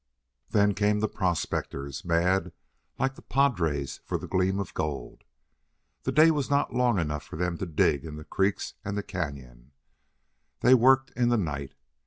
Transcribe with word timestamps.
"Then 0.49 0.73
came 0.73 0.99
the 0.99 1.07
prospectors, 1.07 2.03
mad, 2.03 2.53
like 2.97 3.13
the 3.13 3.21
padres 3.21 4.01
for 4.03 4.17
the 4.17 4.27
gleam 4.27 4.59
of 4.59 4.73
gold. 4.73 5.25
The 6.05 6.11
day 6.11 6.31
was 6.31 6.49
not 6.49 6.73
long 6.73 6.97
enough 6.97 7.21
for 7.21 7.35
them 7.35 7.55
to 7.59 7.67
dig 7.67 8.03
in 8.03 8.15
the 8.15 8.23
creeks 8.25 8.73
and 8.83 8.97
the 8.97 9.03
cañon; 9.03 9.73
they 10.61 10.73
worked 10.73 11.11
in 11.11 11.29
the 11.29 11.37
night. 11.37 11.75